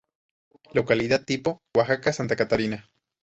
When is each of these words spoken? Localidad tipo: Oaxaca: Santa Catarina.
Localidad 0.73 1.25
tipo: 1.25 1.61
Oaxaca: 1.77 2.11
Santa 2.11 2.35
Catarina. 2.35 2.89